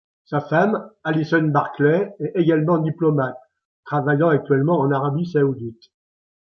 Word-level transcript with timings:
Sa 0.25 0.41
femme, 0.41 0.89
Alison 1.03 1.43
Barkley, 1.43 2.09
est 2.19 2.31
également 2.33 2.79
diplomate, 2.79 3.37
travaillant 3.85 4.29
actuellement 4.29 4.79
en 4.79 4.89
Arabie 4.91 5.27
saoudite. 5.29 5.91